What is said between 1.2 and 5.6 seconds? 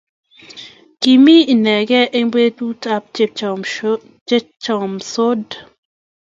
mi inegei eng betut ab chechamdos